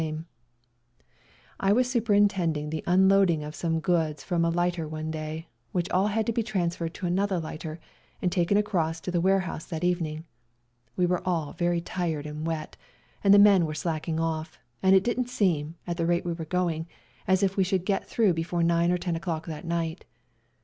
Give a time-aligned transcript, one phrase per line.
[0.01, 1.07] 218 WE GO TO CORFU
[1.69, 6.07] I was superintending the unloading of some goods from a lighter one day, which all
[6.07, 7.79] had to be transferred to another lighter,
[8.19, 10.23] and taken across to the warehouse that evening.
[10.95, 12.77] We were all very tired and wet,
[13.23, 16.45] and the men were slacking off, and it didn't seem, at the rate we were
[16.45, 16.87] going on,
[17.27, 20.03] as if we should get through before 9 or 10 o'clock that night.